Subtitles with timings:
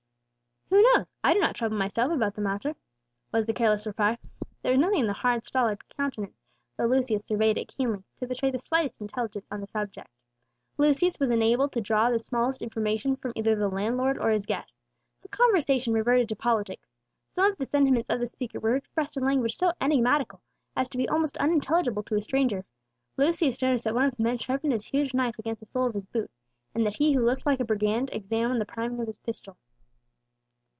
[0.71, 1.15] "Who knows?
[1.23, 2.75] I do not trouble myself about the matter,"
[3.31, 4.17] was the careless reply.
[4.61, 6.37] There was nothing in the hard, stolid countenance,
[6.77, 10.09] though Lucius surveyed it keenly, to betray the slightest intelligence on the subject.
[10.77, 14.81] Lucius was unable to draw the smallest information from either the landlord or his guests.
[15.21, 16.87] The conversation reverted to politics.
[17.29, 20.41] Some of the sentiments of the speaker were expressed in language so enigmatical
[20.75, 22.65] as to be almost unintelligible to a stranger.
[23.17, 25.93] Lucius noticed that one of the men sharpened his huge knife against the sole of
[25.95, 26.31] his boot;
[26.73, 29.57] and that he who looked like a brigand examined the priming of his pistol.